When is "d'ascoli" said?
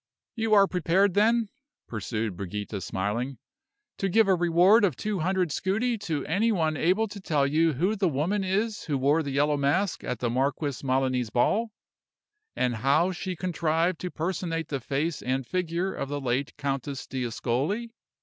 17.05-17.91